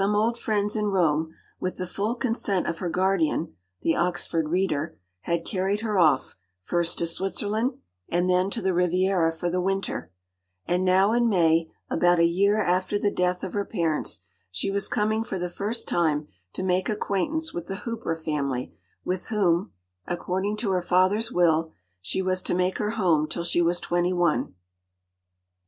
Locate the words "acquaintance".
16.89-17.53